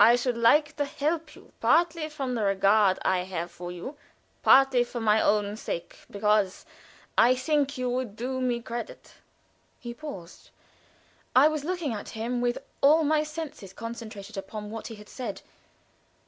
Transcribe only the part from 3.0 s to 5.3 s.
I have for you, partly for my